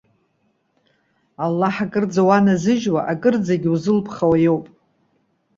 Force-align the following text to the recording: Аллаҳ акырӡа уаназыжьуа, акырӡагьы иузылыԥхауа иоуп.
Аллаҳ 1.45 1.75
акырӡа 1.85 2.21
уаназыжьуа, 2.27 3.01
акырӡагьы 3.11 3.67
иузылыԥхауа 3.69 4.37
иоуп. 4.45 4.65